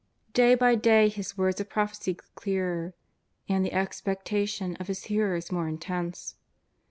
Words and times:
Day 0.33 0.55
by 0.55 0.73
day 0.73 1.09
his 1.09 1.37
words 1.37 1.61
of 1.61 1.69
prophecy 1.69 2.15
grew 2.15 2.25
clearer, 2.33 2.93
and 3.47 3.63
the 3.63 3.71
expectation 3.73 4.75
of 4.77 4.87
his 4.87 5.03
hearers 5.03 5.51
more 5.51 5.67
intense. 5.67 6.37